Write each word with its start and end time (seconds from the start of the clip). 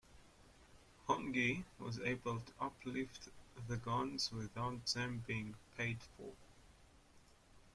Hongi 1.07 1.63
was 1.77 1.99
able 1.99 2.39
to 2.39 2.51
uplift 2.59 3.29
the 3.67 3.77
guns 3.77 4.31
without 4.31 4.83
them 4.87 5.23
being 5.27 5.53
paid 5.77 5.99
for. 6.17 6.33